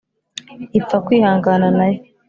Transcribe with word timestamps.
ipfa 0.77 0.97
kwihangana 1.05 1.67
na 1.77 1.85
yo 1.91 1.99